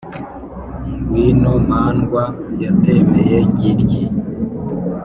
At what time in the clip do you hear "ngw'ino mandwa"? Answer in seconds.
1.01-2.23